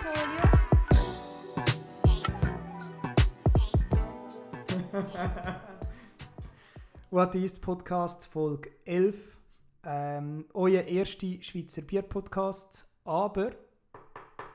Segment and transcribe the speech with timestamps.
[0.00, 0.40] Polio.
[7.10, 9.36] What is Podcast Folge 11.
[9.84, 12.86] Ähm, euer erster Schweizer Bier-Podcast.
[13.04, 13.50] Aber,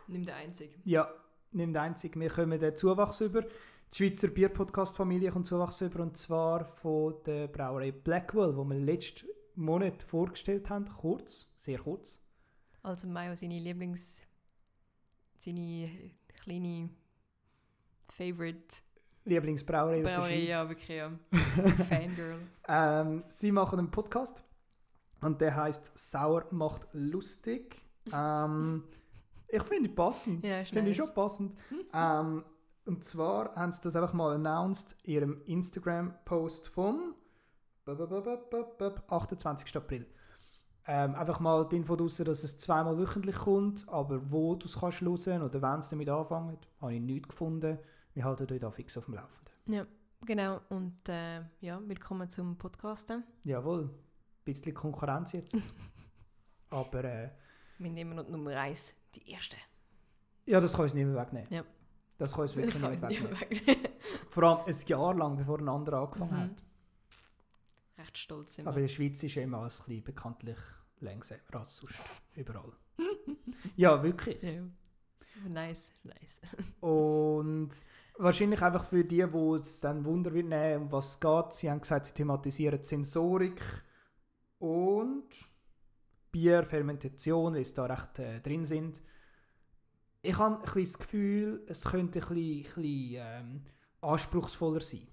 [0.08, 0.74] Nimm der einzige.
[0.84, 1.12] ja,
[1.52, 3.42] nicht einzig, wir kommen den Zuwachs über.
[3.44, 9.28] Die Schweizer Bier-Podcast-Familie kommt Zuwachs über und zwar von der Brauerei Blackwell, wo wir letzten
[9.56, 10.88] Monat vorgestellt haben.
[10.98, 12.18] Kurz, sehr kurz.
[12.82, 14.22] Also Mayo seine Lieblings...
[15.46, 16.90] seine kleine
[18.10, 18.82] Favorite
[19.26, 20.70] Lieblingsbrauerei aus der ja, Schweiz.
[20.70, 21.12] wirklich, ja.
[21.90, 22.40] Fangirl.
[22.68, 24.44] Ähm, sie machen einen Podcast
[25.22, 27.82] und der heißt Sauer macht lustig.
[28.14, 28.84] Ähm,
[29.48, 30.46] ich finde ihn passend.
[30.46, 31.08] Ja, finde ich nice.
[31.08, 31.56] schon passend.
[31.94, 32.44] ähm,
[32.86, 37.16] und zwar haben sie das einfach mal announced in ihrem Instagram-Post vom
[37.86, 39.76] b- b- b- b- b- b- 28.
[39.76, 40.06] April.
[40.88, 44.80] Ähm, einfach mal die Info draussen, dass es zweimal wöchentlich kommt, aber wo du es
[44.80, 47.80] kannst hören oder wann es damit anfängt, habe ich nichts gefunden.
[48.14, 49.74] Wir halten euch da fix auf dem Laufenden.
[49.74, 49.86] Ja,
[50.26, 50.62] genau.
[50.70, 53.24] Und äh, ja, willkommen zum Podcasten.
[53.44, 53.90] Jawohl, ein
[54.44, 55.56] bisschen Konkurrenz jetzt.
[56.70, 57.30] Aber äh,
[57.80, 59.58] Wir nehmen noch Nummer 1, die erste.
[60.46, 61.48] ja, das kann uns nicht mehr wegnehmen.
[61.52, 61.64] Ja.
[62.20, 63.10] Das kann uns wirklich nicht mehr
[63.42, 63.88] wegnehmen.
[64.30, 66.42] Vor allem ein Jahr lang, bevor ein anderer angefangen Mhm.
[66.42, 66.64] hat.
[68.06, 70.58] Recht stolz sind Aber in der Schweiz ist ja immer alles ein bisschen bekanntlich
[71.00, 72.72] langsamer als sonst überall.
[73.76, 74.42] ja, wirklich.
[74.42, 74.64] Ja.
[75.48, 76.42] Nice, nice.
[76.80, 77.72] Und
[78.18, 81.54] wahrscheinlich einfach für die, die es dann Wunder wird nehmen, um was es geht.
[81.54, 83.62] Sie haben gesagt, sie thematisieren Sensorik
[84.60, 85.28] und
[86.32, 89.02] Bier, Fermentation, weil sie da recht äh, drin sind.
[90.22, 93.62] Ich habe ein bisschen das Gefühl, es könnte ein bisschen, ein bisschen ähm,
[94.02, 95.08] anspruchsvoller sein.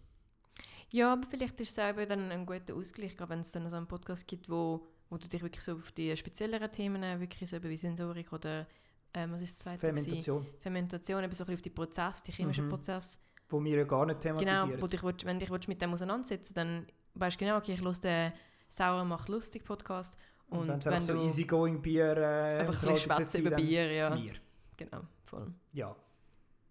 [0.93, 3.87] Ja, aber vielleicht ist es eben dann ein guter Ausgleich, wenn es dann so einen
[3.87, 7.63] Podcast gibt, wo, wo du dich wirklich so auf die spezielleren Themen äh, wirklich so
[7.63, 8.67] wie Sensorik oder
[9.15, 9.87] ähm, was ist das zweite?
[9.89, 10.05] gewesen?
[10.05, 12.71] Fermentation, Fermentation, eben so ein bisschen auf die Prozesse, die chemischen Mhm.
[12.71, 13.19] Prozesse.
[13.49, 14.71] wo wir ja gar nicht thematisieren.
[14.71, 17.73] Genau, wo dich, willst- wenn dich willst mit dem auseinandersetzen dann weißt du genau, okay,
[17.75, 18.33] ich höre den
[18.69, 20.17] «Sauer macht lustig» Podcast
[20.49, 24.15] und, Und, wenn so du easygoing Bier äh, einfach ein bisschen schwätzen über Bier, ja.
[24.17, 24.33] Wir.
[24.79, 25.53] Genau, voll.
[25.73, 25.95] Ja.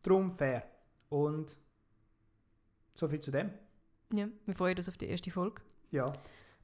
[0.03, 0.63] Drum fair.
[1.09, 1.55] Und
[2.95, 3.51] so viel zu dem.
[4.13, 5.61] Ja, wir freuen uns auf die erste Folge.
[5.91, 6.11] Ja.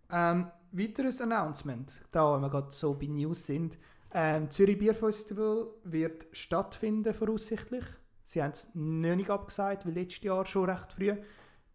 [0.09, 3.78] Ähm, weiteres Announcement, da wir gerade so bei News sind.
[4.13, 7.84] Ähm, Zürich Bier Festival wird stattfinden, voraussichtlich.
[8.25, 11.16] Sie haben es noch nicht abgesagt, wie letztes Jahr schon recht früh.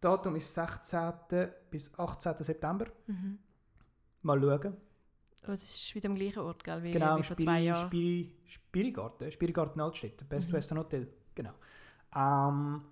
[0.01, 1.13] Datum ist 16.
[1.71, 2.35] bis 18.
[2.41, 2.87] September.
[3.07, 3.39] Mhm.
[4.23, 4.77] Mal schauen.
[5.45, 7.89] Aber es ist wieder am gleichen Ort, gell, wie, genau, wie vor zwei Jahren.
[7.89, 10.53] Spiri, Spirigarten, Spirigarten Altstädte, Best Mhm.
[10.53, 11.09] Western Hotel.
[11.35, 11.53] Genau.
[12.15, 12.83] Ähm,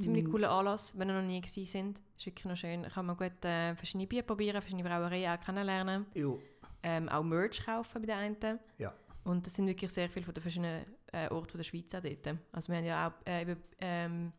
[0.00, 0.30] ziemlich Mm.
[0.30, 2.00] cooler Anlass, wenn ihr noch nie gewesen sind.
[2.16, 2.82] Ist wirklich noch schön.
[2.84, 6.06] Kann man gut äh, verschiedene Bier probieren, verschiedene Brauereien auch kennenlernen.
[6.14, 6.40] jo,
[6.82, 8.58] Ähm, auch Merch kaufen bei den einen.
[8.78, 8.92] Ja.
[9.24, 12.36] Und das sind wirklich sehr viele von den verschiedenen äh, Orten der Schweiz auch dort.
[12.52, 14.32] Also wir haben ja auch äh, ähm,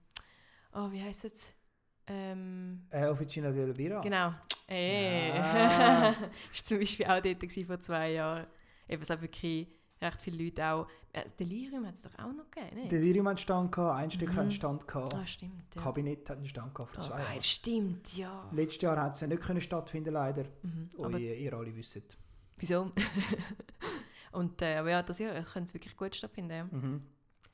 [0.74, 1.54] oh, wie heisst es?
[2.08, 4.02] Ähm, äh, Officina del Vira.
[4.02, 4.34] Genau.
[4.68, 5.32] Ey.
[5.32, 6.14] Ah.
[6.54, 8.48] ist zum Beispiel auch dort vor zwei Jahren.
[8.90, 9.68] Eben, es hat wirklich
[10.04, 10.88] recht viele Leute auch.
[11.14, 12.92] Äh, Delirium hat es doch auch noch gegeben, nicht?
[12.92, 14.34] Delirium hat einen Stand gehabt, ein Stück Mhm.
[14.36, 15.14] hat einen Stand gehabt.
[15.16, 15.76] Ah, stimmt.
[15.76, 15.82] Ja.
[15.82, 17.44] Kabinett hat einen Stand gehabt vor Oh, zwei Jahren.
[17.44, 18.50] stimmt, ja.
[18.52, 20.44] Letztes Jahr hat es ja nicht können stattfinden leider.
[20.64, 20.90] Mhm.
[20.98, 22.18] Oh, Aber ihr, ihr alle wisst.
[22.58, 22.92] wieso?
[24.32, 26.52] Und äh, aber ja, das Jahr könnte es wirklich gut stattfinden.
[26.52, 26.64] Ja.
[26.66, 27.02] Mhm.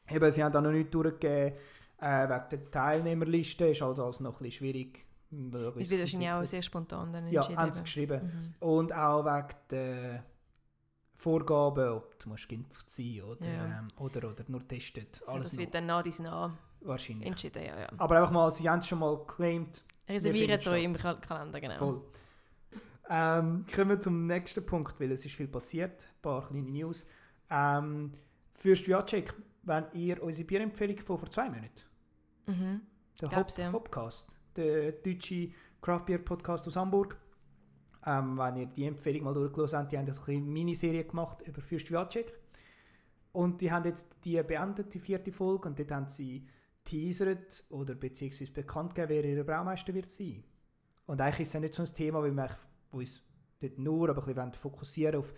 [0.09, 1.57] Eben, sie haben da noch nicht durchgegeben,
[1.99, 5.05] äh, wegen der Teilnehmerliste ist also alles noch ein bisschen schwierig.
[5.31, 7.59] Es wird wahrscheinlich auch sehr spontan dann Ja, entschieden.
[7.59, 7.83] haben sie eben.
[7.83, 8.55] geschrieben.
[8.61, 8.67] Mhm.
[8.67, 10.23] Und auch wegen der
[11.19, 13.65] Vorgaben, ob du musst geimpft sein oder, Ja.
[13.79, 15.21] ähm, oder, oder nur testet.
[15.21, 17.27] Ja, Alles das noch, wird dann nach diesen nah wahrscheinlich.
[17.27, 17.89] entschieden, ja, ja.
[17.97, 19.83] Aber einfach mal, sie haben es schon mal geclaimed.
[20.07, 21.77] Reserviert euch im Kal Kalender, genau.
[21.77, 22.01] Voll.
[23.09, 26.03] Ähm, kommen wir zum nächsten Punkt, weil es ist viel passiert.
[26.03, 27.05] Ein paar kleine News.
[27.49, 28.13] Ähm,
[28.53, 31.81] Fürst Jacek, wenn ihr unsere Bierempfehlung von vor zwei Monaten,
[32.47, 32.81] Mhm.
[33.21, 33.71] der Hop ja.
[33.73, 35.49] Hopcast, der deutsche
[35.81, 37.17] Craft Beer Podcast aus Hamburg,
[38.05, 41.89] ähm, wenn ihr die Empfehlung mal durchgelesen habt, die haben eine Miniserie gemacht über Fürst
[41.89, 42.33] Jacek.
[43.31, 46.47] Und die haben jetzt die beendet, die vierte Folge, und dort haben sie
[46.83, 50.43] teasert oder beziehungsweise bekannt gegeben, wer ihr Braumeister wird sein.
[51.05, 52.57] Und eigentlich ist es ja nicht so ein Thema, weil wir eigentlich
[52.91, 53.21] uns
[53.61, 55.33] nicht nur, aber ein bisschen fokussieren auf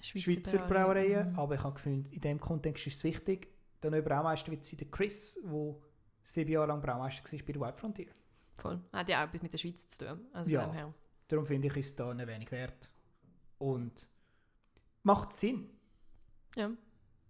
[0.00, 1.32] Schweizer, Brauereien.
[1.32, 1.38] Mhm.
[1.38, 3.48] Aber ich habe gefunden, in diesem Kontext ist es wichtig,
[3.82, 5.74] der neue Braumeister wird sein der Chris, der
[6.22, 8.08] sieben Jahre lang Braumeister war bei der White Frontier.
[8.56, 8.80] Voll.
[8.92, 10.20] Hat ja auch etwas mit der Schweiz zu tun.
[10.32, 10.92] Also Ja.
[11.28, 12.90] Darum finde ich, ist es da eine wenig wert.
[13.58, 14.06] Und
[15.02, 15.70] macht Sinn.
[16.56, 16.70] Ja.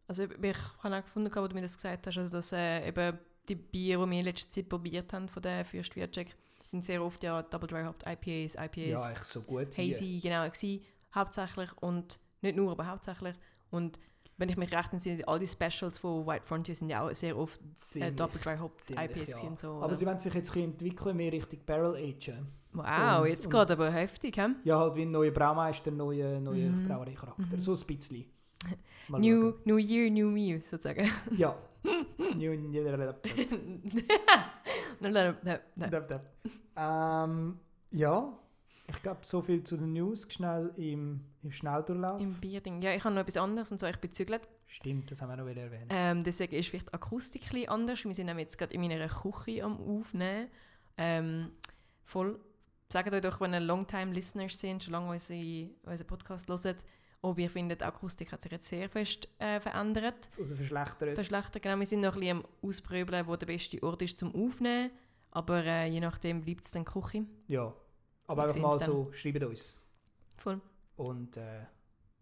[0.08, 2.88] Also ich, ich habe auch gefunden, als du mir das gesagt hast, also dass äh,
[2.88, 6.84] eben die Biere, die wir in letzter Zeit probiert haben von der Fürst Wirtschek, sind
[6.84, 9.76] sehr oft ja Double Dry Hopped IPAs, IPAs, Ja, echt so gut.
[9.76, 10.84] Hazy, genau, gewesen,
[11.14, 13.36] hauptsächlich und nicht nur, aber hauptsächlich.
[13.70, 13.98] Und
[14.36, 17.36] wenn ich mich recht entsinne, all die Specials von White Frontier sind ja auch sehr
[17.36, 17.60] oft
[17.94, 19.36] äh, Double Dry Hop ziemlich, IPAs ja.
[19.36, 19.68] gewesen, so.
[19.76, 19.96] Aber oder?
[19.96, 22.48] sie wollen sich jetzt ein entwickeln, mehr Richtung Barrel Agen.
[22.76, 24.48] Wow, und- jetzt und- geht aber heftig, hä?
[24.64, 26.86] Ja, halt wie ein neuer Braumeister, ein neuer, neuer Mhm.
[26.88, 27.42] Brauereicharakter.
[27.56, 27.60] Mhm.
[27.62, 28.24] So ein bisschen.
[29.08, 29.60] Mal New, schauen.
[29.64, 31.08] new Year, New Me, sozusagen.
[31.36, 31.56] Ja.
[32.34, 32.82] New, new,
[35.00, 35.90] Nein, nein, nein, nein.
[35.90, 36.24] Dab, dab.
[36.76, 37.58] ähm,
[37.92, 38.32] ja,
[38.88, 42.20] ich glaube, so viel zu den News schnell im, im Schnelldurchlauf.
[42.20, 42.82] Im Bierding.
[42.82, 44.10] Ja, ich habe noch etwas anderes, und zwar ich bin.
[44.68, 45.86] Stimmt, das haben wir noch wieder erwähnt.
[45.90, 48.04] Ähm, deswegen ist vielleicht die Akustik ein anders.
[48.04, 50.48] Wir sind jetzt gerade in meiner Küche am Aufnehmen.
[50.98, 51.50] Ähm,
[52.04, 52.38] voll.
[52.88, 56.76] Sagt euch doch, wenn ihr Longtime-Listeners sind, schon lange unsere, unseren Podcast hören,
[57.22, 60.28] oh, wir finden, die Akustik hat sich jetzt sehr fest äh, verändert.
[60.38, 61.14] Oder verschlechtert.
[61.14, 61.78] Verschlechtert, genau.
[61.78, 64.90] Wir sind noch ein bisschen am Ausprobieren, wo der beste Ort ist zum Aufnehmen.
[65.32, 67.26] Aber äh, je nachdem bleibt es dann Küche.
[67.48, 67.74] ja.
[68.28, 69.76] Aber Wir einfach mal sehen's so, schreibt uns.
[70.36, 70.60] Voll.
[70.96, 71.66] Und äh,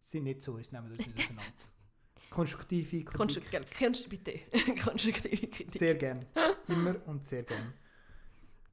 [0.00, 1.42] sind nicht so, uns nehmen uns nicht auseinander.
[2.30, 3.16] Konstruktive Kritik.
[3.16, 4.40] Konstru Kannst du bitte?
[4.84, 5.70] Konstruktive Kritik.
[5.70, 6.26] Sehr gern.
[6.68, 7.72] Immer und sehr gern.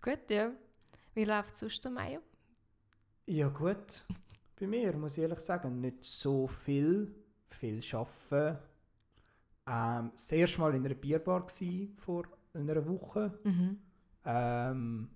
[0.01, 0.51] Gut, ja.
[1.13, 2.21] Wie läuft es sonst am Mayo?
[3.25, 4.05] Ja gut,
[4.59, 7.13] bei mir muss ich ehrlich sagen, nicht so viel.
[7.49, 8.57] Viel arbeiten.
[9.67, 12.23] Ähm, das erste Mal in einer Bierbar gsi vor
[12.53, 13.37] einer Woche.
[13.43, 13.77] Mhm.
[14.25, 15.09] Ähm,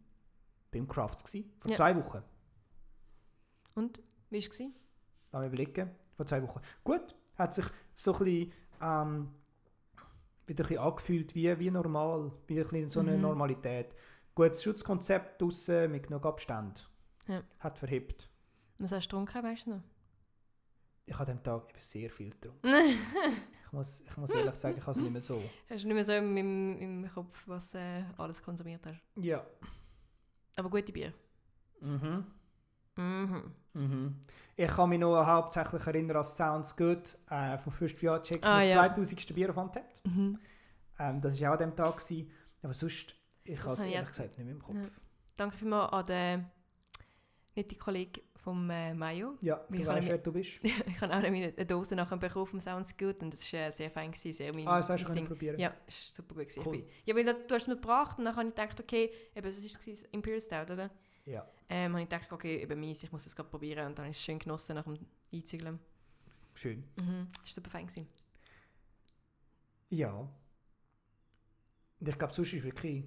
[0.72, 1.78] beim Crafts gsi vor Ja.
[1.78, 2.22] zwei Wochen.
[3.74, 4.00] Und,
[4.30, 4.60] wie war es?
[5.32, 5.90] Lass mich überlegen.
[6.16, 6.60] Vor zwei Wochen.
[6.84, 7.66] Gut, hat sich
[7.96, 9.32] so ein bisschen, ähm,
[10.46, 12.32] wieder ein bisschen angefühlt wie, wie normal.
[12.48, 13.22] Wie ein bisschen so eine Mhm.
[13.22, 13.96] Normalität.
[14.36, 16.90] Gutes Schutzkonzept draussen mit genug Abstand.
[17.28, 17.42] Ja.
[17.60, 18.30] Hat verhebt.
[18.78, 19.82] Was hast du getrunken, weißt du noch?
[21.08, 22.68] Ich habe an dem Tag eben sehr viel getrunken.
[22.68, 22.98] hast
[23.68, 25.42] Ich muss, ich muss ehrlich sagen, ich habe es nicht mehr so.
[25.84, 29.02] du nicht mehr so im, im, im Kopf, was äh, alles konsumiert hast.
[29.18, 29.46] Ja.
[30.56, 31.12] Aber gute Bier.
[31.82, 32.26] Mhm.
[32.96, 33.52] Mhm.
[33.74, 34.16] Mhm.
[34.56, 38.70] Ich kann mich noch hauptsächlich erinnern an Sounds Good äh, vom First Check, Ah, das
[38.70, 38.76] ja.
[38.76, 39.36] 2000.
[39.36, 40.02] Bier auf Untapped.
[40.06, 40.40] Mhm.
[41.00, 41.98] Ähm, das war auch an dem Tag.
[41.98, 42.32] Gewesen.
[42.62, 43.14] Aber sonst,
[43.46, 44.76] ich Das habe es ich ehrlich gesagt nicht mehr im Kopf.
[44.76, 44.90] Ja.
[45.38, 46.46] Danke vielmals an den
[47.56, 49.38] netten Kollegen vom äh, Mayo.
[49.42, 50.52] Ja, Wie du kann weißt, ich wer du bist.
[50.62, 53.90] ich habe auch eine Dose nachher bekommen vom Sounds Good und das war äh, sehr
[53.90, 55.60] fein, gewesen, sehr mein, Ah, das hast du probieren.
[55.60, 56.50] Ja, ist super gut.
[56.50, 56.64] Gewesen.
[56.66, 56.76] Cool.
[56.76, 59.46] Ich Ja, weil du hast es mir gebracht und dann habe ich gedacht, okay, eben,
[59.48, 60.92] das war es, Imperial Stout, oder?
[61.26, 61.48] Ja.
[61.70, 64.18] Ähm, habe ich gedacht, okay, eben meins, ich muss es gerade probieren und dann ich
[64.18, 65.00] es schön genossen nach dem
[65.34, 65.80] Einzügeln.
[66.54, 66.84] Schön.
[66.96, 67.28] Mhm.
[67.44, 68.08] Ist super fein gewesen.
[69.90, 70.30] Ja.
[72.00, 73.06] Und ich glaube, sonst ist wirklich.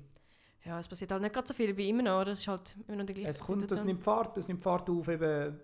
[0.64, 2.32] Ja, es passiert halt nicht gerade so viel wie immer noch, oder?
[2.32, 4.88] Es ist halt immer noch die gleiche Es kommt, das nimmt Fahrt, das nimmt Fahrt
[4.90, 5.08] auf.
[5.08, 5.60] Eben,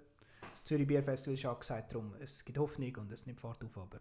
[0.64, 3.76] Zürich Bier Festival ist auch gesagt, darum, es gibt Hoffnung und es nimmt Fahrt auf,
[3.76, 3.98] aber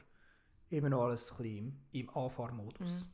[0.69, 1.57] immer noch alles ein bisschen
[1.91, 2.87] im, im Anfahrmodus.
[2.87, 3.05] Mhm.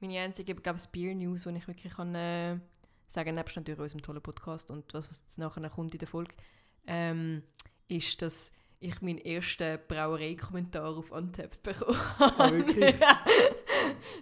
[0.00, 2.58] Meine einzige, glaube ich, Beer-News, die ich wirklich kann, äh,
[3.06, 6.34] sagen nebst natürlich unserem tollen Podcast und was, was jetzt nachher kommt in der Folge,
[6.86, 7.42] ähm,
[7.88, 12.94] ist, dass ich meinen ersten Brauerei-Kommentar auf Untapped bekommen Ah, wirklich?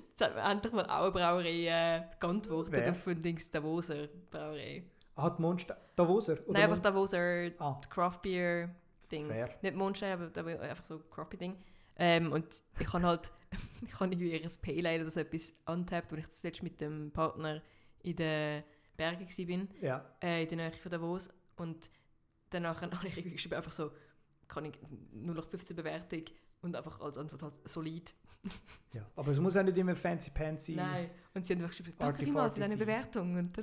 [0.08, 2.90] Jetzt hat mir endlich mal auch eine Brauerei äh, geantwortet Wer?
[2.92, 4.84] auf den Dings Davoser Brauerei.
[5.16, 5.76] Ah, die Monster.
[5.96, 6.34] Davoser?
[6.46, 8.74] Oder Nein, einfach Mon- Davoser Ah, Craft Beer
[9.10, 9.26] Ding.
[9.28, 9.50] fair.
[9.62, 11.56] Nicht Mondstein, aber einfach so Craft Beer Ding.
[11.96, 13.30] Ähm, und ich habe halt,
[13.86, 17.10] ich habe irgendwie ein Pale Ale oder so etwas untappt, wo ich zuletzt mit dem
[17.12, 17.60] Partner
[18.02, 18.62] in den
[18.96, 20.04] Bergen war, Ja.
[20.22, 21.28] äh, in der Nähe von Davos.
[21.56, 21.90] Und
[22.50, 23.90] danach habe ich irgendwie geschrieben, einfach so,
[24.48, 24.74] kann ich
[25.14, 26.24] 0815 Bewertung
[26.62, 28.14] und einfach als Antwort halt solid.
[28.92, 29.06] Ja.
[29.16, 30.74] Aber es muss auch nicht immer fancy pansy.
[30.74, 31.10] Nein.
[31.34, 32.76] Und sie haben einfach geschrieben, danke vielmals für deine.
[32.76, 33.36] Bewertung.
[33.36, 33.58] Und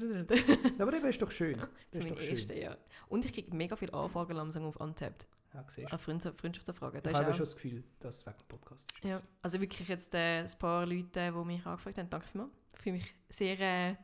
[0.81, 1.57] Aber eben ist doch schön.
[1.57, 2.77] Das Das ist mein erster, ja.
[3.07, 5.27] Und ich kriege mega viele Anfragen langsam auf Untapped.
[5.53, 5.93] Ja, siehst du.
[5.93, 7.01] An Freund Freundschaftsanfragen.
[7.05, 9.03] Ich habe schon das Gefühl, dass es wegen dem Podcast ist.
[9.03, 12.51] Ja, also wirklich jetzt äh, ein paar Leute, die mich angefragt haben, danke vielmals.
[12.75, 13.95] Ich fühle mich sehr, äh,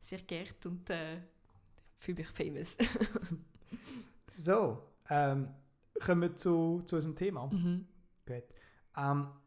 [0.00, 1.18] sehr geehrt und äh,
[1.98, 2.76] fühle mich famous.
[4.38, 5.48] So, ähm,
[6.04, 7.46] kommen wir zu, zu unserem Thema.
[7.46, 7.86] mhm.
[8.26, 8.44] Gut.
[8.96, 9.45] Ähm, das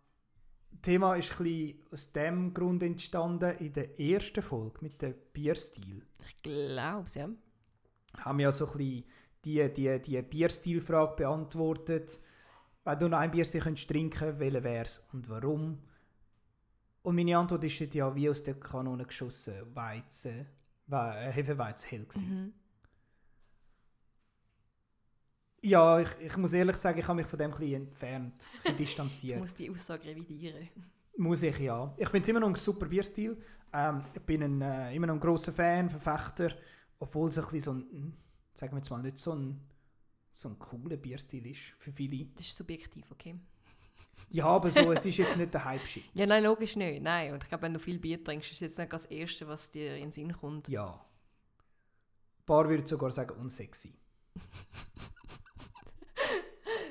[0.82, 6.04] Thema ist ein aus dem Grund entstanden in der ersten Folge mit dem Bierstil.
[6.26, 7.30] Ich glaube es, ja.
[8.18, 9.04] Haben wir ja so ein bisschen
[9.44, 12.20] die, die, die Bierstilfrage beantwortet.
[12.84, 15.80] Wenn du noch ein Bierstil könntest trinken welcher wäre es und warum?
[17.02, 19.54] Und meine Antwort ist ja wie aus der Kanone geschossen.
[19.74, 20.48] Weizen,
[20.88, 22.44] We äh, Hefeweizen hell gewesen.
[22.44, 22.54] Mhm.
[25.62, 28.38] Ja, ich, ich muss ehrlich sagen, ich habe mich von dem ein bisschen entfernt, ein
[28.64, 29.40] bisschen Ich distanziert.
[29.40, 30.70] muss die Aussage revidieren.
[31.18, 31.94] Muss ich, ja.
[31.98, 33.38] Ich finde es immer noch ein super Bierstil.
[33.74, 36.56] Ähm, ich bin ein, äh, immer noch ein grosser Fan, Verfechter,
[37.00, 38.14] obwohl es ein bisschen so ein, hm,
[38.56, 39.60] sagen wir jetzt mal, nicht so ein,
[40.32, 42.26] so ein cooler Bierstil ist für viele.
[42.36, 43.36] Das ist subjektiv, okay?
[44.30, 46.04] Ja, aber so, es ist jetzt nicht der Hype-Shit.
[46.14, 47.02] Ja, nein, logisch nicht.
[47.02, 49.48] Nein, und ich glaube, wenn du viel Bier trinkst, ist es jetzt nicht das Erste,
[49.48, 50.70] was dir in den Sinn kommt.
[50.70, 50.94] Ja.
[52.40, 53.94] Ein paar würden sogar sagen unsexy.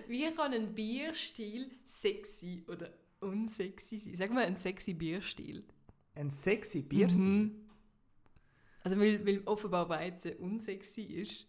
[0.09, 4.17] Wie kann ein Bierstil sexy oder unsexy sein?
[4.17, 5.65] Sag mal einen sexy Bierstil.
[6.15, 7.21] Ein sexy Bierstil?
[7.21, 7.69] Mhm.
[8.83, 11.47] Also weil, weil offenbar Weizen unsexy ist,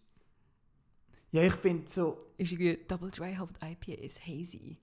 [1.31, 4.77] Ja, ich finde so, ist irgendwie Double Dry Hopped IPA ist hazy.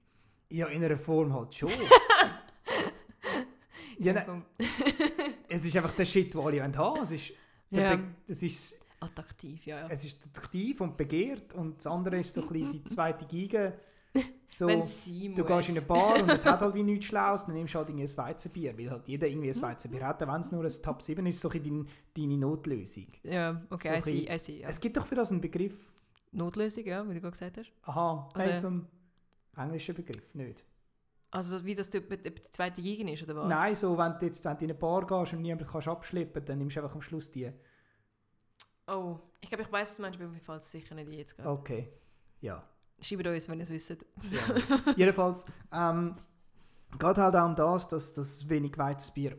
[0.48, 1.70] ja, in einer Form halt schon.
[3.98, 4.44] ja, nein, komm.
[5.48, 7.02] es ist einfach der Shit, den alle haben.
[7.02, 7.32] Es ist,
[7.70, 7.96] der Ja.
[7.96, 9.80] Be- es ist, Attraktiv, ja.
[9.80, 9.88] ja.
[9.90, 13.72] es ist attraktiv und begehrt und das andere ist so ein bisschen die zweite Giga.
[14.48, 15.48] So, Wenn sie du muss.
[15.48, 17.90] gehst in eine Bar und es hat halt wie nichts Schlaues, dann nimmst du halt
[17.90, 21.02] irgendwie ein Weizenbier, weil halt jeder irgendwie ein Weizenbier hat, wenn es nur ein Top
[21.02, 21.84] 7 ist, so ein bisschen
[22.14, 23.08] dein, deine Notlösung.
[23.22, 24.60] Ja, okay, So I ein see, I see.
[24.62, 24.68] Ja.
[24.70, 25.74] Es gibt doch für das einen Begriff.
[26.32, 27.70] Notlösung, ja, wie du gerade gesagt hast.
[27.82, 28.86] Aha, Oder- nein, so einen
[29.58, 30.64] englischen Begriff, nicht.
[31.32, 32.00] Also wie das die,
[32.52, 33.48] zweite Gegen ist, oder was?
[33.50, 36.42] Nein, so wenn du jetzt wenn du in eine Bar gehst und niemanden kannst abschleppen
[36.46, 37.50] dann nimmst du einfach am Schluss die.
[38.88, 41.48] Oh, ich glaube, ich weiß es manchmal, mir fällt es sicher nicht jetzt gerade.
[41.50, 41.88] Okay,
[42.40, 42.62] ja.
[43.00, 43.90] Schreibt uns, wenn ihr es wisst.
[44.30, 44.92] ja.
[44.96, 46.16] Jedenfalls, ähm,
[46.98, 49.36] geht halt auch um das, dass das wenig Weizenbier.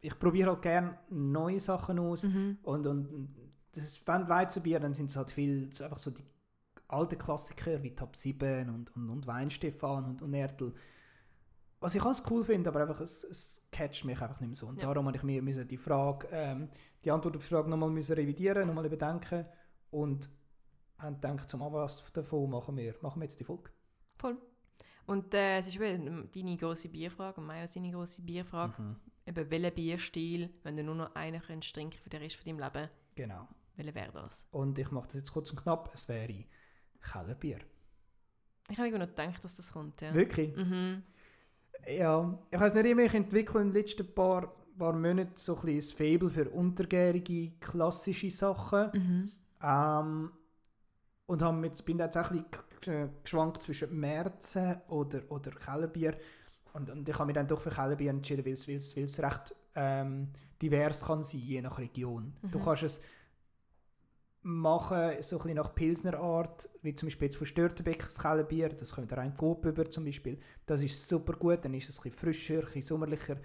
[0.00, 2.58] Ich probiere halt gerne neue Sachen aus Mhm.
[2.62, 3.34] und, und
[3.72, 6.22] das, wenn Weizenbier, dann sind es halt viel so einfach so die
[6.88, 10.74] alten Klassiker wie Top 7 und, und, und Weinstefan und, und Ertel.
[11.80, 14.66] Was ich alles cool finde, aber einfach es, es catcht mich einfach nicht mehr so.
[14.66, 14.88] Und Ja.
[14.92, 16.68] darum habe ich mir die Frage, ähm,
[17.04, 19.46] die Antwort auf die Frage nochmal müssen revidieren, nochmal überdenken
[19.90, 20.28] und
[20.98, 23.70] haben gedacht, zum Anlass davon machen wir, machen wir jetzt die Folge.
[24.16, 24.36] Voll.
[25.06, 28.80] Und äh, es ist eben deine grosse Bierfrage und meine deine grosse Bierfrage.
[28.82, 28.96] Mhm.
[29.26, 32.58] Eben, welcher Bierstil, wenn du nur noch einen könntest trinken für den Rest von deinem
[32.64, 33.48] Leben, Genau.
[33.76, 34.46] welcher wäre das?
[34.50, 36.44] Und ich mache das jetzt kurz und knapp, es wäre
[37.00, 37.58] Kellerbier.
[38.70, 40.12] Ich habe immer noch gedacht, dass das kommt, ja.
[40.12, 40.54] Wirklich?
[40.56, 41.02] Mhm.
[41.86, 45.76] Ja, ich weiß nicht immer, ich entwickle in den letzten paar, paar Monaten so ein
[45.76, 48.90] das Faible für untergärige, klassische Sachen.
[48.94, 49.32] Mhm.
[49.62, 50.30] Ähm,
[51.26, 52.44] und haben mit, bin jetzt auch ein
[52.80, 56.16] bisschen geschwankt zwischen Märzen oder, oder Kellerbier.
[56.72, 59.04] Und, und ich habe mich dann doch für Kellerbier entschieden, weil es, weil es, weil
[59.04, 60.28] es recht ähm,
[60.62, 62.32] divers kann sein, je nach Region.
[62.50, 62.64] Du Mhm.
[62.64, 63.00] kannst es
[64.42, 68.70] machen, so ein bisschen nach Pilsner Art, wie zum Beispiel jetzt von Störtebeck das Kellerbier,
[68.70, 70.38] das kommt rein Coop über zum Beispiel.
[70.66, 73.36] Das ist super gut, dann ist es ein bisschen frischer, ein bisschen sommerlicher.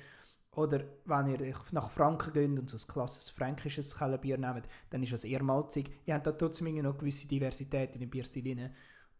[0.55, 5.11] Oder wenn ihr nach Franken geht und so ein klassisches fränkisches Kellerbier nehmt, dann ist
[5.11, 5.91] das eher malzig.
[6.05, 8.69] Ihr habt da trotzdem noch eine gewisse Diversität in dem Bierstil drin.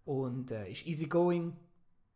[0.06, 1.56] Und äh, ist easy going,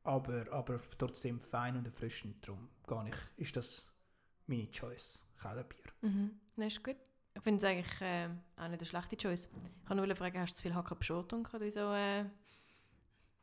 [0.04, 2.48] aber, aber trotzdem fein und erfrischend.
[2.48, 3.84] Darum gar nicht, ist das
[4.46, 5.84] meine Choice, Kellerbier.
[6.02, 6.32] Mhm.
[6.56, 6.98] Nein, ist gut.
[7.34, 9.50] Ich finde es eigentlich äh, auch nicht eine schlechte Choice.
[9.82, 11.92] Ich kann nur fragen, hast du zu viel Hacker Pschot oder so?
[11.94, 12.26] Äh,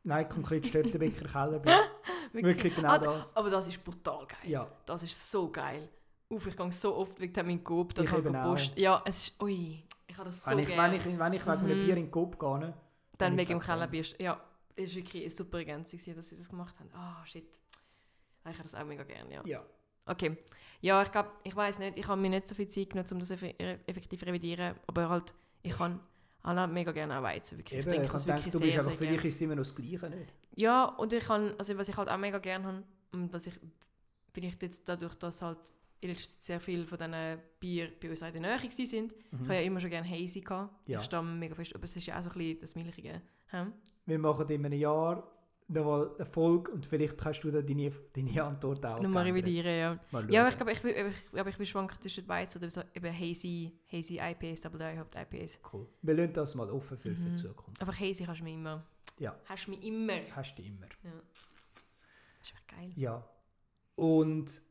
[0.03, 1.83] Nein, konkret Störtebecker Kellerbier.
[2.43, 3.35] Wirklich genau Ah, das.
[3.35, 4.51] Aber das ist brutal geil.
[4.51, 5.89] Ja, Das ist so geil.
[6.29, 8.77] Uff, ich gehe so oft wegen dem in Coop, das Ich halt Post.
[8.77, 10.95] Ja, es ist, ui, ich habe das so wenn, ich, wenn, gerne.
[10.97, 11.85] ich, wenn ich wegen einem Mhm.
[11.85, 12.73] Bier in den Coop gehe, ne,
[13.17, 13.59] Dann ist wegen dem.
[13.59, 14.03] Kellerbier.
[14.19, 14.41] Ja,
[14.75, 16.89] es ist wirklich eine super Ergänzung, dass sie das gemacht haben.
[16.93, 17.45] Ah, shit.
[18.43, 19.41] Ah, Ich habe das auch mega gerne, ja.
[19.45, 19.63] ja.
[20.07, 20.37] Okay.
[20.81, 23.19] Ja, ich glaube, ich weiß nicht, ich habe mir nicht so viel Zeit genommen, um
[23.19, 23.55] das effe-
[23.87, 25.99] effektiv zu revidieren, aber halt, ich kann
[26.45, 27.79] halt mega gerne auch Weizen, wirklich.
[27.79, 29.35] Eben, ich trinke ich das habe wirklich du bist sehr, einfach, sehr für dich ist
[29.35, 30.33] es immer noch das Gleiche, nicht?
[30.55, 33.53] Ja, und ich kann, also was ich halt auch mega gerne habe, und was ich
[34.33, 38.21] vielleicht jetzt dadurch, dass halt in letzter Zeit sehr viel von diesen Bier bei uns
[38.21, 40.87] in der Nähe gewesen sind, ich habe ja immer schon gerne Hazy gehabt.
[40.87, 40.93] Mhm.
[40.93, 40.99] Ja.
[40.99, 43.21] Ich stamme mega fest, aber es ist ja auch so ein bisschen das Milchige.
[43.47, 43.73] Hm?
[44.05, 45.23] Wir machen in einem Jahr
[45.67, 49.99] nochmal eine Folge und vielleicht kannst du dann deine, deine Antwort auch Nochmal revidieren, ja.
[50.11, 52.81] Mal Ja, aber ich glaube, ich, bin- ich, ich bin schwanken zwischen Weizen oder so
[52.93, 55.59] eben Hazy, Hazy IPAs, Double Dry Hopped IPAs.
[55.73, 55.87] Cool.
[56.01, 57.35] Wir lassen das mal offen für, für Mhm.
[57.35, 57.81] die Zukunft.
[57.81, 58.83] Einfach Hazy kannst du mir immer.
[59.17, 59.35] Ja.
[59.45, 60.13] Hast du mich immer.
[60.35, 60.85] Hast du immer.
[61.03, 61.11] Ja.
[62.39, 62.91] Das ist echt geil.
[62.95, 63.23] Ja.
[63.95, 64.61] Und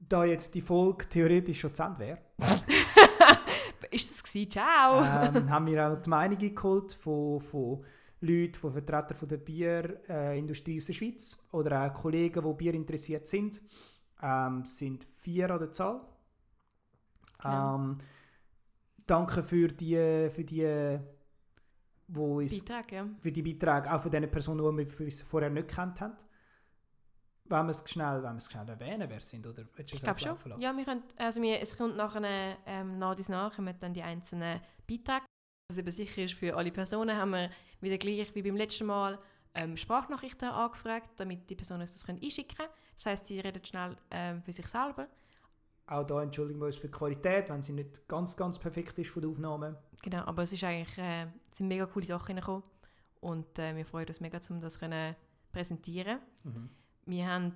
[0.00, 2.18] da jetzt die Folge theoretisch schon zu Ende wäre,
[3.90, 4.50] Ist das gewesen?
[4.50, 5.02] Ciao!
[5.02, 7.84] ähm, haben wir auch die Meinung geholt von, von
[8.20, 13.26] Leuten, von Vertretern von der Bierindustrie aus der Schweiz oder auch Kollegen, die Bier interessiert
[13.26, 13.60] sind.
[14.20, 16.00] Ähm, sind vier an der Zahl.
[17.40, 17.76] Genau.
[17.76, 17.98] Ähm,
[19.06, 20.98] danke für die, für die,
[22.08, 23.08] wo uns Beitrag, ja.
[23.20, 26.16] für die Beiträge, auch von den Personen, die wir vorher nicht gekannt haben.
[27.44, 29.46] Wollen wir es schnell, wollen wir es schnell erwähnen, wer es sind?
[29.46, 30.60] Oder Ich glaube schon.
[30.60, 34.02] Ja, wir können, also wir, es kommt nachher ähm, nach dies nach, kommen dann die
[34.02, 35.24] einzelnen Beiträge.
[35.76, 37.50] Eben sicher ist für alle Personen, haben wir
[37.82, 39.18] wieder gleich wie beim letzten Mal
[39.54, 42.70] ähm, Sprachnachrichten angefragt, damit die Personen das können einschicken können.
[42.94, 45.08] Das heisst, sie reden schnell ähm, für sich selber.
[45.86, 49.10] Auch da entschuldigen wir uns für die Qualität, wenn sie nicht ganz, ganz perfekt ist
[49.10, 49.78] von der Aufnahme.
[50.00, 52.62] Genau, aber es ist eigentlich, äh, es sind mega coole Sachen reingekommen
[53.20, 55.16] und äh, wir freuen uns mega, um das können
[55.52, 56.18] präsentieren.
[56.44, 56.70] Mhm.
[57.04, 57.52] Wir haben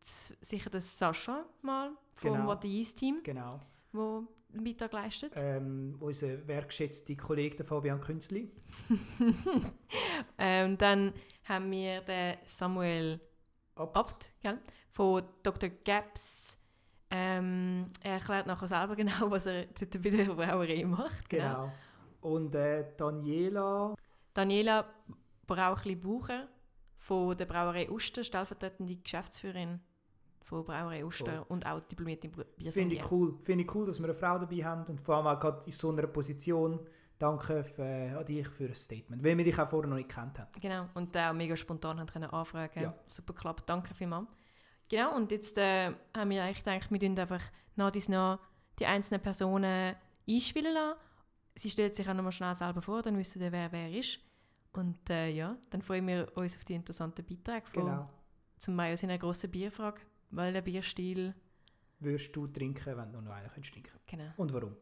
[0.00, 2.46] sicher den Sascha mal vom Genau.
[2.46, 3.60] What the Yeast Team, Genau.
[3.92, 4.22] der
[4.54, 5.32] einen Beitrag leistet.
[5.36, 8.50] Ähm, unser wertgeschätzter Kollege der Fabian Künzli.
[10.38, 11.12] ähm, dann
[11.44, 13.20] haben wir den Samuel
[13.76, 13.96] Abt.
[13.96, 14.58] Abt, gell?
[14.90, 15.68] von Dr.
[15.84, 16.56] Gaps.
[17.10, 21.28] Ähm, er erklärt nachher selber genau, was er bei der Brauerei macht.
[21.28, 21.70] Genau.
[22.20, 23.94] Und äh, Daniela,
[24.32, 24.86] Daniela
[25.46, 26.48] Brauchli-Bucher
[26.96, 29.80] von der Brauerei Uster, stellvertretende Geschäftsführerin
[30.44, 31.46] von Brauerei Uster Cool.
[31.48, 33.08] und auch diplomierte finde ich Biersommelier.
[33.10, 33.38] cool.
[33.42, 35.72] Finde ich cool, dass wir eine Frau dabei haben und vor allem auch gerade in
[35.72, 36.80] so einer Position.
[37.18, 40.38] Danke äh, an dich für das Statement, weil wir dich auch vorher noch nicht kennt
[40.38, 40.50] haben.
[40.60, 42.82] Genau, und auch mega spontan haben können anfragen.
[42.82, 42.94] Ja.
[43.06, 44.26] Super geklappt, danke vielmals.
[44.88, 47.40] Genau, und jetzt äh, haben wir eigentlich gedacht, wir tun einfach
[47.76, 48.38] nach dies nach
[48.80, 49.94] die einzelnen Personen
[50.28, 50.98] einspielen lassen.
[51.54, 54.18] Sie stellt sich auch nochmal schnell selber vor, dann wissen wir, wer wer ist.
[54.72, 58.10] Und äh, ja, dann freuen wir uns auf die interessanten Beiträge von Genau.
[58.58, 60.00] zum Beispiel seiner grossen Bierfrage,
[60.36, 61.34] welcher Bierstil,
[62.00, 63.92] Würdest du trinken, wenn du noch einen könntest trinken?
[64.06, 64.30] genau.
[64.36, 64.76] Und warum?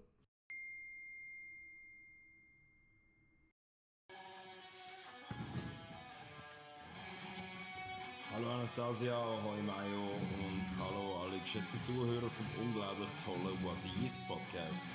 [8.33, 10.09] Hallo Anastasia, hoi Mayo
[10.41, 14.87] und hallo alle geschätzten Zuhörer vom unglaublich tollen What the Yeast Podcast.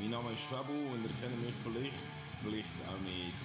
[0.00, 2.12] Mein Name ist Fabu und ihr kennt mich vielleicht,
[2.42, 3.38] vielleicht auch nicht.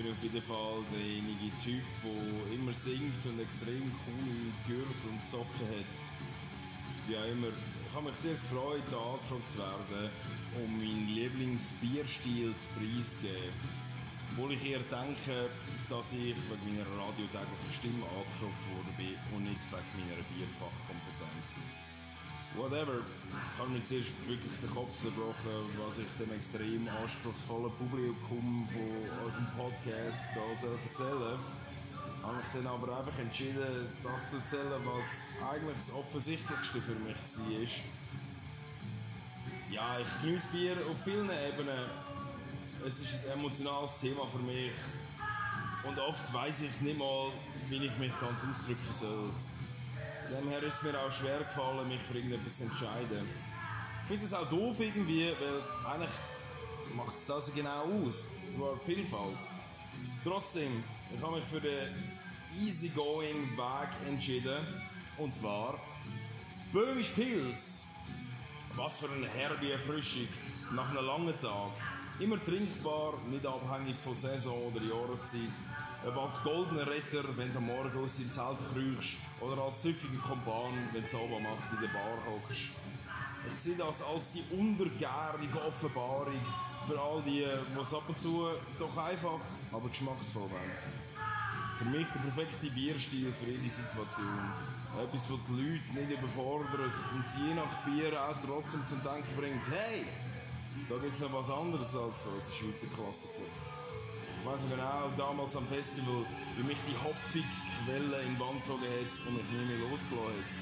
[0.00, 5.68] Bin auf jeden Fall derjenige Typ, der immer singt und extrem coole Gürtel und Socken
[5.76, 5.92] hat.
[7.04, 10.08] Wie auch immer, ich habe mich sehr gefreut, hier angefragt zu werden,
[10.56, 13.52] um meinen Lieblingsbierstil zu preisgeben.
[14.32, 15.52] Obwohl ich eher denke,
[15.92, 21.60] dass ich wegen meiner radiotäglichen Stimme angefragt worden bin und nicht wegen meiner Bierfachkompetenz.
[22.56, 22.98] Whatever.
[22.98, 28.90] Ich habe mir zuerst wirklich den Kopf zerbrochen, was ich dem extrem anspruchsvollen Publikum von
[29.22, 30.28] eurem Podcast
[30.60, 31.38] soll erzählen
[32.22, 37.16] habe ich dann aber einfach entschieden, das zu erzählen, was eigentlich das Offensichtlichste für mich
[37.16, 37.66] war.
[39.70, 41.86] Ja, ich genieße Bier auf vielen Ebenen.
[42.86, 44.72] Es ist ein emotionales Thema für mich.
[45.82, 47.30] Und oft weiß ich nicht mal,
[47.68, 49.30] wie ich mich ganz ausdrücken soll.
[50.30, 53.28] Von dem her ist mir auch schwer gefallen, mich für irgendetwas zu entscheiden.
[54.02, 56.10] Ich finde es auch doof irgendwie, weil eigentlich
[56.94, 58.28] macht es das genau aus.
[58.48, 59.38] Zwar die Vielfalt.
[60.22, 61.88] Trotzdem, ich habe mich für den
[62.60, 64.64] easygoing Weg entschieden.
[65.18, 65.74] Und zwar
[66.72, 67.86] Böhmisch Pils.
[68.74, 70.28] Was für eine herbe Erfrischung
[70.76, 71.70] nach einem langen Tag.
[72.20, 75.50] Immer trinkbar, nicht abhängig von Saison oder Jahreszeit.
[76.06, 80.18] Ob als goldener Retter, wenn du am Morgen aus dem Zelt krüchst, oder als süffiger
[80.26, 82.72] Kompan, wenn du oben Nacht in der Bar hockst.
[83.46, 86.40] Ich sehe das als die untergärige Offenbarung
[86.86, 89.40] für all die, die es ab und zu doch einfach,
[89.72, 90.76] aber geschmacksvoll wollen.
[91.78, 94.52] Für mich der perfekte Bierstil für jede Situation.
[94.96, 99.36] Etwas, das die Leute nicht überfordert und sie je nach Bier auch trotzdem zum Denken
[99.36, 100.06] bringt, hey,
[100.88, 103.79] da gibt es noch was anderes als so ein Schweizer Klassiker.
[104.40, 106.24] Ich noch genau, damals am Festival,
[106.56, 107.44] wie mich die hopfige
[107.84, 110.52] Quelle in den Band gezogen hat und mich nie mehr losgelassen hat.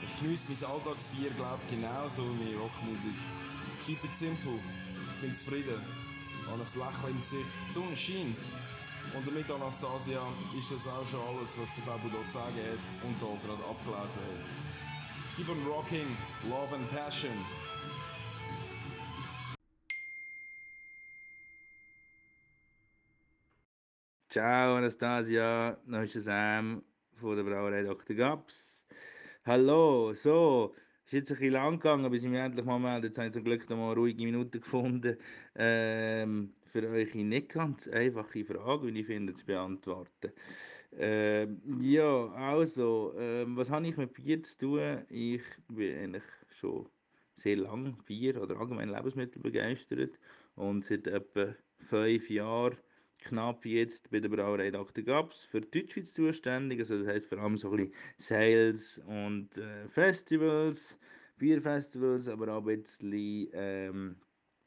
[0.00, 3.18] Ich geniesse mein Alltagsbier, glaube ich, genauso wie meine Rockmusik.
[3.84, 4.56] Keep it simple.
[4.56, 5.76] Ich bin zufrieden.
[6.48, 7.52] Habe ein Lächeln im Gesicht.
[7.68, 8.42] Die Sonne scheint.
[9.12, 10.24] Und damit, Anastasia,
[10.56, 13.64] ist das auch schon alles, was der Fabio hier zu sagen hat und hier gerade
[13.68, 14.46] abgelesen hat.
[15.36, 16.16] Keep on rocking,
[16.48, 17.36] love and passion.
[24.30, 28.14] Ciao Anastasia, der Sam von der Brauerei Dr.
[28.14, 28.84] Gaps.
[29.46, 30.74] Hallo, so,
[31.06, 33.06] ist jetzt ein bisschen lang gegangen, bis ich mich endlich mal melde.
[33.06, 35.16] Jetzt habe ich zum Glück noch mal ruhige Minute gefunden.
[35.54, 40.32] Ähm, für euch nicht ganz einfache Frage, wie ich finde, zu beantworten.
[40.92, 45.06] Ähm, ja, also, ähm, was habe ich mit Bier zu tun?
[45.08, 46.86] Ich bin eigentlich schon
[47.36, 50.18] sehr lange Bier oder allgemein Lebensmittel begeistert
[50.54, 52.76] und seit etwa fünf Jahren
[53.18, 55.04] knapp jetzt bei der Brauerei Dr.
[55.04, 56.80] Gaps für Deutschschweiz zuständig.
[56.80, 60.98] Also das heisst vor allem so ein bisschen Sales und äh, Festivals,
[61.36, 64.16] Bierfestivals, aber auch ein bisschen ähm,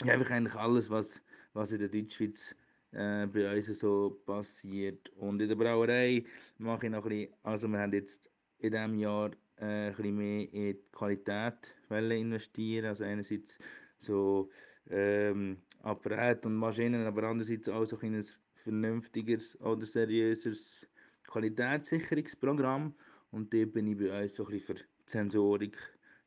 [0.03, 1.21] einfach eigentlich alles, was,
[1.53, 2.55] was in der Deutschschweiz
[2.91, 5.09] äh, bei uns so passiert.
[5.17, 6.23] Und in der Brauerei
[6.57, 10.17] mache ich noch ein bisschen, also wir haben jetzt in diesem Jahr äh, ein bisschen
[10.17, 12.85] mehr in die Qualität investieren.
[12.85, 13.57] Also einerseits
[13.97, 14.49] so
[14.89, 18.23] ähm, Apparat und Maschinen, aber andererseits auch so ein
[18.55, 20.87] vernünftigeres oder seriöseres
[21.27, 22.93] Qualitätssicherungsprogramm.
[23.31, 25.77] Und dort bin ich bei uns so ein für die Sensorik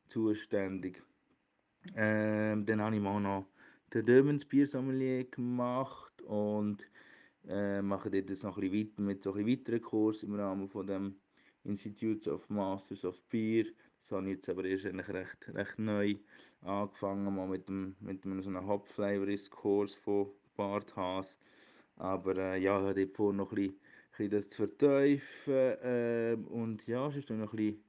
[0.07, 1.01] zuständig.
[1.95, 3.47] Ähm, dann habe ich mal noch
[3.93, 6.89] den Dömens Biersommelier gemacht und
[7.47, 10.87] äh, mache dort jetzt noch ein weiter mit so ein weiteren Kurs im Rahmen von
[10.87, 11.15] dem
[11.63, 13.65] Institutes of Masters of Beer.
[14.05, 16.17] Ich jetzt aber erst eigentlich recht, recht neu
[16.61, 21.39] angefangen, mal mit, dem, mit einem so einem Hop-Flavorist-Kurs von Bart Haas.
[21.95, 25.53] Aber äh, ja, ich habe vorher noch ein bisschen, ein bisschen das zu vertiefen.
[25.53, 27.83] Äh, und ja, es ist noch ein bisschen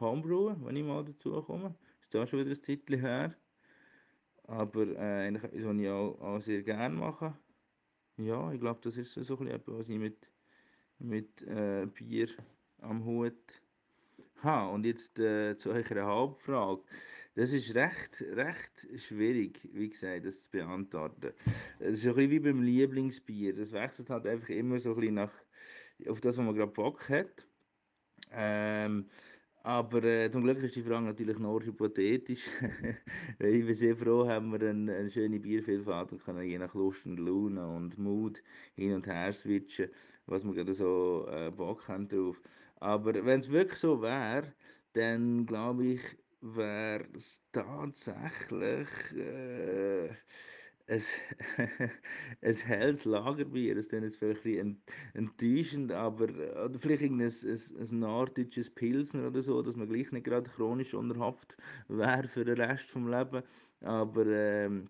[0.00, 1.74] Homebrewen, wenn ich mal dazu komme.
[2.00, 3.34] Ist da schon wieder ein Zeitchen her.
[4.44, 7.36] Aber äh, eigentlich etwas, was ich auch, auch sehr gerne mache.
[8.16, 10.30] Ja, ich glaube, das ist so ein bisschen etwas, was ich mit,
[10.98, 12.30] mit äh, Bier
[12.78, 13.61] am Hut
[14.44, 14.72] habe.
[14.72, 16.82] Und jetzt äh, zu eurer Hauptfrage.
[17.34, 21.32] Das ist recht, recht schwierig, wie gesagt, das zu beantworten.
[21.78, 23.54] Es ist ein bisschen wie beim Lieblingsbier.
[23.54, 25.32] Das wechselt halt einfach immer so ein bisschen nach,
[26.08, 27.46] auf das, was man gerade Bock hat.
[28.32, 29.08] Ähm,
[29.64, 32.48] aber äh, zum Glück ist die Frage natürlich nur hypothetisch.
[33.38, 37.06] ich bin sehr froh, haben wir eine, eine schöne Biervielfalt und können je nach Lust
[37.06, 38.42] und Laune und Mut
[38.74, 39.90] hin und her switchen,
[40.26, 42.42] was wir gerade so äh, Bock haben drauf.
[42.76, 44.52] Aber wenn es wirklich so wäre,
[44.94, 46.02] dann glaube ich,
[46.40, 50.10] wäre es tatsächlich äh,
[50.92, 51.02] ein,
[52.42, 53.74] ein helles Lagerbier.
[53.74, 54.82] Das ist vielleicht ein
[55.14, 56.24] enttäuschend, aber
[56.64, 60.94] oder vielleicht ein, ein, ein norddeutsches Pilsner oder so, dass man gleich nicht gerade chronisch
[60.94, 61.56] unter Haft
[61.88, 63.44] wäre für den Rest des Lebens.
[63.80, 64.88] Aber ähm,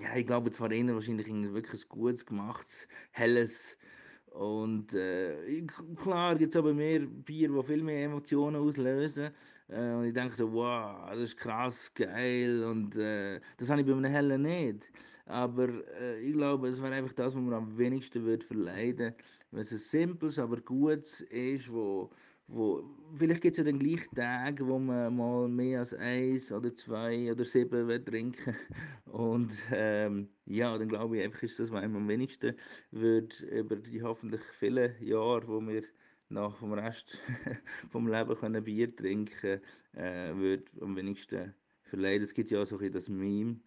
[0.00, 3.78] ja, ich glaube, zwar eher wahrscheinlich wirklich ein gutes, gemachtes, helles
[4.26, 5.62] und äh,
[5.96, 9.30] klar gibt es aber mehr Bier, die viel mehr Emotionen auslösen.
[9.68, 12.62] Äh, und ich so, wow, das ist krass, geil.
[12.64, 14.90] Und äh, das habe ich bei einem Hellen nicht.
[15.26, 15.68] Aber
[16.00, 19.14] äh, ich glaube, es wäre einfach das, was man am wenigsten würde verleiden
[19.50, 22.10] Wenn es ein simples, aber gutes ist, wo,
[22.46, 26.72] wo vielleicht gibt es ja dann gleich Tage, wo man mal mehr als eins oder
[26.74, 28.54] zwei oder sieben will trinken
[29.06, 32.54] und ähm, ja, dann glaube ich einfach ist das, was einem am wenigsten
[32.92, 35.82] wird über die hoffentlich vielen Jahre, wo wir
[36.28, 37.18] nach dem Rest
[37.90, 39.60] vom Leben können Bier trinken,
[39.92, 42.24] äh, wird am wenigsten verleiden.
[42.24, 43.60] Es gibt ja auch so ein das Meme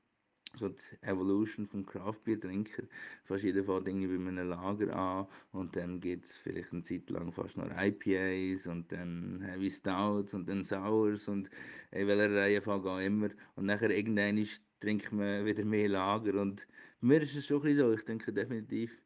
[0.57, 2.83] so die Evolution vom Craftbeer-Trinker.
[3.23, 7.09] Fast jeder fängt irgendwie bei einem Lager an und dann gibt es vielleicht eine Zeit
[7.09, 11.49] lang fast noch IPAs und dann Heavy Stouts und dann Sours und
[11.91, 13.29] in welcher Reihenfolge auch immer.
[13.55, 14.43] Und nachher irgendwann
[14.79, 16.67] trinkt man wieder mehr Lager und
[17.01, 19.01] mir ist es schon ein bisschen so, ich denke definitiv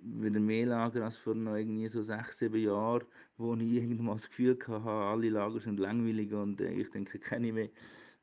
[0.00, 3.04] wieder mehr Lager als vor noch irgendwie so sechs, sieben Jahren,
[3.36, 7.48] wo ich irgendwann das Gefühl hatte, alle Lager sind langweilig und äh, ich denke, kenne
[7.48, 7.68] ich mehr.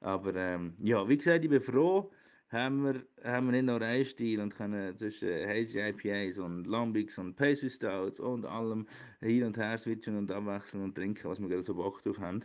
[0.02, 2.12] Aber ähm, ja, wie gesagt, ich bin froh,
[2.50, 7.18] haben wir, haben wir nicht nur einen Stil und können zwischen Hazy IPAs und Lambics
[7.18, 8.88] und Pastry Stouts und allem
[9.22, 12.44] hin und her switchen und abwechseln und trinken, was wir gerade so Bock drauf haben.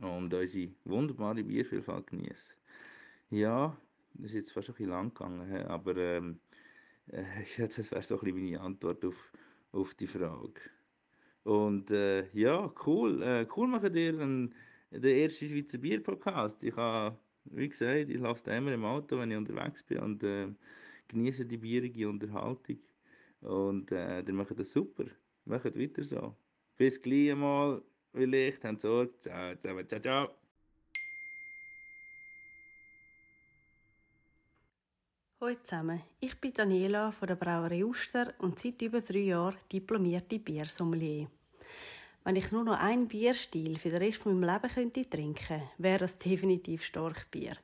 [0.00, 2.52] Und unsere wunderbare Biervielfalt genießen.
[3.30, 3.76] Ja,
[4.14, 6.38] das ist jetzt fast ein bisschen lang gegangen, aber ähm,
[7.12, 7.24] äh,
[7.58, 9.32] ja, das wäre so ein bisschen meine Antwort auf,
[9.72, 10.60] auf die Frage.
[11.44, 13.22] Und äh, ja, cool.
[13.22, 14.52] Äh, cool machen dir den
[14.90, 16.62] ersten Schweizer Bier-Podcast.
[16.64, 17.18] Ich habe
[17.50, 20.48] wie gesagt, ich lasse immer im Auto, wenn ich unterwegs bin und äh,
[21.08, 22.78] genieße die bierige Unterhaltung.
[23.40, 25.04] Und äh, die machen das super.
[25.44, 26.36] Macht weiter so.
[26.76, 27.82] Bis gleich mal.
[28.12, 29.18] Vielleicht, habt Sorge.
[29.18, 30.37] Ciao, ciao, ciao, ciao.
[35.40, 40.40] Hallo zusammen, ich bin Daniela von der Brauerei Uster und seit über drei Jahren diplomierte
[40.40, 41.28] Biersommelier.
[42.24, 46.00] Wenn ich nur noch ein Bierstil für den Rest von meinem Leben könnte trinken, wäre
[46.00, 47.56] das definitiv Storchbier.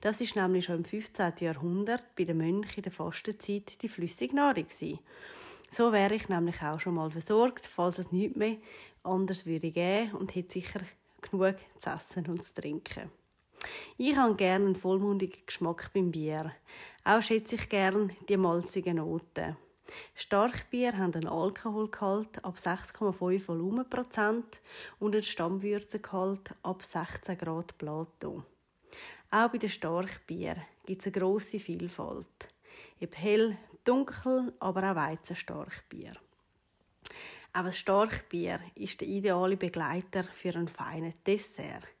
[0.00, 1.32] Das ist nämlich schon im 15.
[1.40, 5.00] Jahrhundert bei den Mönchen in der Fastenzeit die flüssige Nahrung gewesen.
[5.68, 8.58] So wäre ich nämlich auch schon mal versorgt, falls es nichts mehr
[9.02, 10.80] anders würde geben und hätte sicher
[11.22, 13.10] genug zu essen und zu trinken.
[13.98, 16.52] Ich habe gerne einen vollmundigen Geschmack beim Bier.
[17.04, 19.56] Auch schätze ich gerne die malzigen Noten.
[20.14, 24.60] Starkbier haben einen Alkoholgehalt ab 6,5 Volumenprozent
[24.98, 28.42] und einen Stammwürzegehalt ab 16 Grad Plato.
[29.30, 32.48] Auch bei den Starkbier gibt es eine grosse Vielfalt.
[33.00, 36.14] Ob hell, dunkel, aber auch Weizenstarkbier.
[37.52, 41.95] Auch das Starkbier ist der ideale Begleiter für einen feinen Dessert.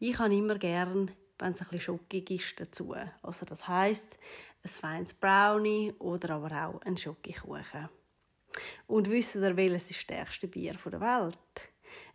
[0.00, 2.94] Ich habe immer gern, wenn es ein bisschen schockig ist dazu.
[3.20, 4.06] Also das heißt,
[4.62, 7.88] ein feines Brownie oder aber auch ein Schokokuchen.
[8.86, 11.38] Und wisst ihr, welches ist das stärkste Bier der Welt?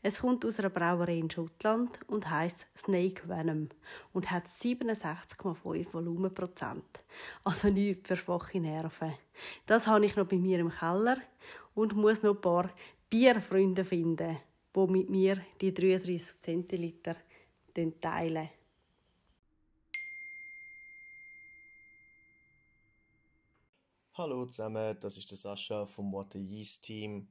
[0.01, 3.67] Es kommt aus einer Brauerei in Schottland und heißt Snake Venom
[4.13, 7.03] und hat 67,5 Volumenprozent.
[7.43, 9.13] Also nichts für schwache Nerven.
[9.65, 11.17] Das habe ich noch bei mir im Keller
[11.75, 12.69] und muss noch ein paar
[13.09, 14.37] Bierfreunde finden,
[14.73, 17.15] die mit mir die 33 Zentiliter
[17.73, 18.49] teilen.
[24.13, 27.27] Hallo zusammen, das ist der Sascha vom Water Yeast Team.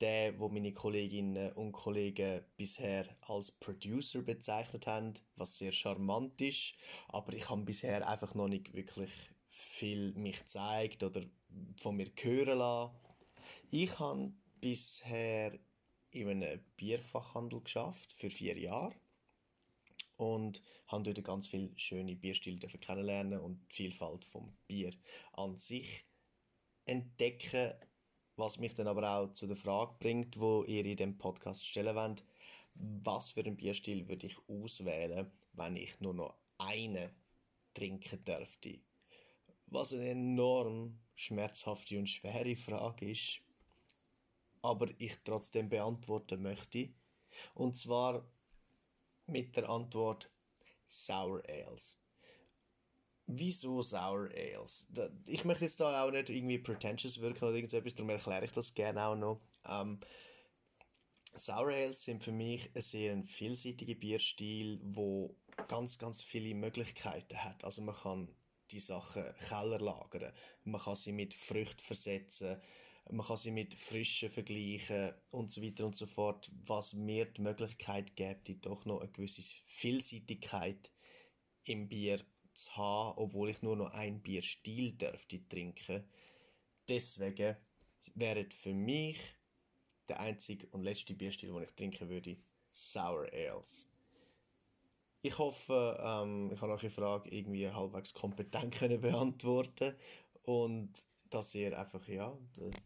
[0.00, 6.74] Der, wo meine Kolleginnen und Kollegen bisher als Producer bezeichnet haben, was sehr charmant ist.
[7.08, 9.10] Aber ich habe bisher einfach noch nicht wirklich
[9.48, 11.22] viel mich gezeigt oder
[11.78, 12.94] von mir hören lassen.
[13.72, 15.58] Ich habe bisher
[16.10, 18.94] in einem Bierfachhandel geschafft für vier Jahre
[20.18, 24.92] und habe dort ganz viele schöne Bierstile kennenlernen und die Vielfalt vom Bier
[25.32, 26.04] an sich
[26.84, 27.72] entdecken,
[28.36, 31.94] was mich dann aber auch zu der Frage bringt, wo ihr in dem Podcast stellen
[31.94, 32.24] wollt,
[32.74, 37.10] was für einen Bierstil würde ich auswählen, wenn ich nur noch einen
[37.74, 38.80] trinken dürfte?
[39.66, 43.40] Was eine enorm schmerzhafte und schwere Frage ist,
[44.62, 46.88] aber ich trotzdem beantworten möchte.
[47.54, 48.28] Und zwar
[49.28, 50.30] mit der Antwort
[50.86, 52.00] Sour Ales.
[53.26, 54.90] Wieso Sour Ales?
[55.26, 58.74] Ich möchte jetzt da auch nicht irgendwie pretentious wirken oder irgendetwas, darum erkläre ich das
[58.74, 59.40] gerne auch noch.
[59.66, 60.00] Ähm,
[61.34, 65.36] Sour Ales sind für mich ein sehr vielseitiger Bierstil, wo
[65.68, 67.64] ganz, ganz viele Möglichkeiten hat.
[67.64, 68.34] Also man kann
[68.70, 70.32] die Sachen Keller lagern,
[70.64, 72.60] man kann sie mit Früchten versetzen,
[73.10, 77.42] man kann sie mit Frischen vergleichen und so weiter und so fort, was mir die
[77.42, 80.90] Möglichkeit gibt, doch noch eine gewisse Vielseitigkeit
[81.64, 82.20] im Bier
[82.52, 86.04] zu haben, obwohl ich nur noch ein Bierstil dürfte trinken.
[86.88, 87.56] Deswegen
[88.14, 89.18] wäre für mich
[90.08, 92.36] der einzige und letzte Bierstil, den ich trinken würde,
[92.72, 93.90] Sour Ales.
[95.20, 99.96] Ich hoffe, ähm, ich habe eure Frage irgendwie halbwegs kompetent beantworten
[100.42, 102.36] und dass ihr einfach, ja,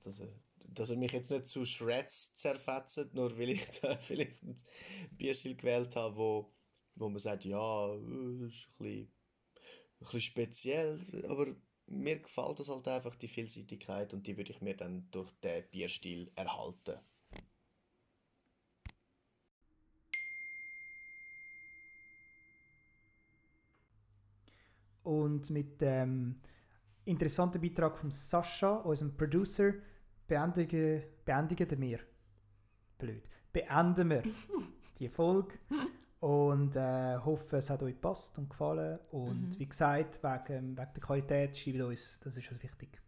[0.03, 0.33] dass ihr,
[0.69, 4.57] dass ihr mich jetzt nicht zu Shreds zerfetzt, nur weil ich da vielleicht einen
[5.13, 6.53] Bierstil gewählt habe, wo,
[6.95, 11.55] wo man sagt, ja, das ist ein bisschen, ein bisschen speziell, aber
[11.87, 15.65] mir gefällt das halt einfach, die Vielseitigkeit und die würde ich mir dann durch den
[15.71, 16.99] Bierstil erhalten.
[25.03, 26.41] Und mit dem
[27.05, 29.73] interessanten Beitrag von Sascha, unserem Producer,
[30.27, 31.99] beendigen, beendigen wir.
[32.99, 33.25] Blöd.
[33.53, 34.23] Beenden wir
[34.99, 35.59] die Folge.
[36.21, 38.99] Und äh, hoffe, es hat euch gepasst und gefallen.
[39.11, 39.59] Und Mhm.
[39.59, 43.01] wie gesagt, wegen, wegen der Qualität schreibt uns, das ist uns wichtig.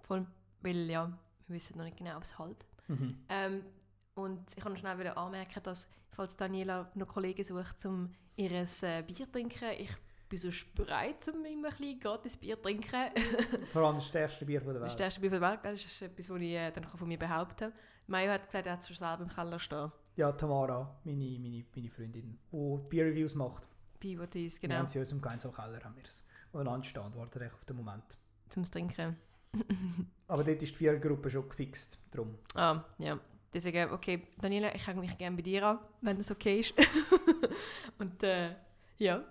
[0.00, 0.26] Voll.
[0.62, 1.06] Weil ja,
[1.46, 2.64] wir wissen noch nicht genau, ob es halt.
[2.88, 3.18] Mhm.
[3.28, 3.62] Ähm,
[4.14, 9.02] und ich kann schnell wieder anmerken, dass, falls Daniela noch Kollegen sucht, um ihr äh,
[9.02, 9.90] Bier zu trinken, ich
[10.28, 13.10] bin sonst bereit, um immer ein bisschen gratis Bier zu trinken.
[13.72, 14.92] Vor allem das stärkste Bier von der Welt.
[14.92, 17.56] das erste Bier der Welt, das ist etwas, was ich äh, dann von mir behaupten
[17.56, 17.72] kann.
[18.08, 19.92] Mario hat gesagt, er hat es schon selber im Keller stehen.
[20.16, 23.68] Ja, Tamara, meine, meine, meine Freundin, die Bier-Reviews macht.
[24.00, 26.22] Pivotis, Wir genau, haben sie in unserem gemeinsamen Keller haben wir es.
[26.52, 28.18] Und anstehen und warten auf den Moment.
[28.48, 29.16] zum Trinken.
[30.28, 31.98] Aber dort ist die Vierergruppe schon gefixt.
[32.10, 32.38] Drum.
[32.54, 33.18] Ah, ja.
[33.52, 36.74] Deswegen, okay, Daniela, ich hänge mich gerne bei dir an, wenn das okay ist.
[37.98, 38.54] und äh,
[38.98, 39.24] ja,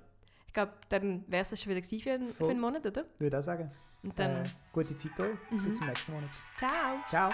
[0.55, 3.05] glaube, dann wäre es schon wieder für, einen- für einen Monat, oder?
[3.19, 3.71] Würde ich auch sagen.
[4.03, 5.37] Und dann, Äh, gute Zeit euch.
[5.51, 5.63] Mhm.
[5.65, 6.29] Bis zum nächsten Monat.
[6.57, 6.97] ciao!
[7.09, 7.31] Ciao.